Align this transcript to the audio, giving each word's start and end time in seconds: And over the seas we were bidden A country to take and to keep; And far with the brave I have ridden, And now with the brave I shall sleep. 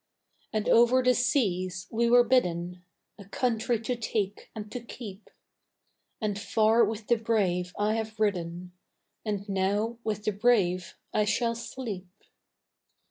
And 0.51 0.67
over 0.67 1.03
the 1.03 1.13
seas 1.13 1.85
we 1.91 2.09
were 2.09 2.23
bidden 2.23 2.83
A 3.19 3.25
country 3.25 3.79
to 3.81 3.95
take 3.95 4.49
and 4.55 4.71
to 4.71 4.79
keep; 4.79 5.29
And 6.19 6.39
far 6.39 6.83
with 6.83 7.05
the 7.05 7.17
brave 7.17 7.71
I 7.77 7.93
have 7.93 8.19
ridden, 8.19 8.71
And 9.23 9.47
now 9.47 9.99
with 10.03 10.23
the 10.23 10.31
brave 10.31 10.97
I 11.13 11.25
shall 11.25 11.53
sleep. 11.53 12.07